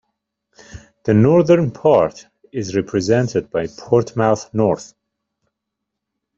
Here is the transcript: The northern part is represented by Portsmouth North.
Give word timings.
The 1.03 1.13
northern 1.13 1.69
part 1.69 2.25
is 2.51 2.75
represented 2.75 3.51
by 3.51 3.67
Portsmouth 3.67 4.51
North. 4.51 4.95